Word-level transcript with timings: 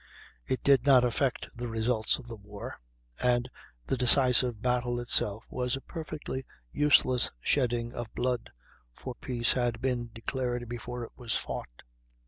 It 0.47 0.63
did 0.63 0.83
not 0.87 1.03
affect 1.03 1.47
the 1.55 1.67
results 1.67 2.17
of 2.17 2.25
the 2.27 2.35
war; 2.35 2.79
and 3.21 3.47
the 3.85 3.95
decisive 3.95 4.59
battle 4.59 4.99
itself 4.99 5.43
was 5.47 5.75
a 5.75 5.81
perfectly 5.81 6.43
useless 6.71 7.29
shedding 7.39 7.93
of 7.93 8.11
blood, 8.15 8.49
for 8.95 9.13
peace 9.13 9.51
had 9.53 9.79
been 9.79 10.09
declared 10.11 10.67
before 10.67 11.03
it 11.03 11.11
was 11.15 11.35
fought. 11.35 11.83